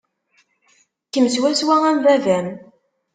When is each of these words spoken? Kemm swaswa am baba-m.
Kemm 1.11 1.27
swaswa 1.33 1.75
am 1.89 1.97
baba-m. 2.05 2.47